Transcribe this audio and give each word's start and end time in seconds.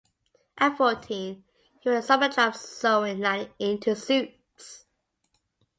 At 0.57 0.77
fourteen, 0.77 1.43
he 1.79 1.87
found 1.87 1.99
a 1.99 2.01
summer 2.01 2.27
job 2.29 2.55
sewing 2.55 3.19
linings 3.19 3.51
into 3.59 3.95
suits. 3.95 4.85